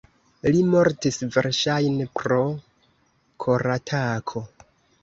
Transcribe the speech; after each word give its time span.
Li 0.53 0.61
mortis 0.69 1.19
verŝajne 1.35 2.09
pro 2.17 2.41
koratako. 3.47 4.47